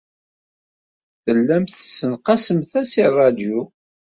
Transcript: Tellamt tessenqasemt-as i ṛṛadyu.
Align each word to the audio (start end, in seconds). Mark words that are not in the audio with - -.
Tellamt 1.23 1.73
tessenqasemt-as 1.79 2.91
i 3.03 3.05
ṛṛadyu. 3.13 3.59